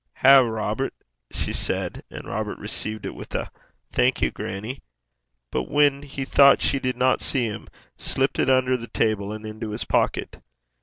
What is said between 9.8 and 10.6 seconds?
pocket.